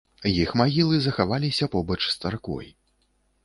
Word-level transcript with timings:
Іх 0.29 0.53
магілы 0.61 0.95
захаваліся 1.07 1.69
побач 1.77 2.01
з 2.09 2.15
царквой. 2.25 2.67